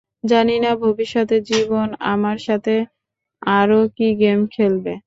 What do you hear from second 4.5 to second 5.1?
খেলবে।